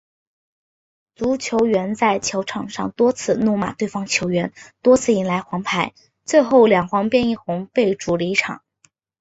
[1.13, 5.93] 足球员在球场上多次怒骂对方球员，多次迎来黄牌，
[6.25, 8.63] 最后两黄变一红，被逐离场。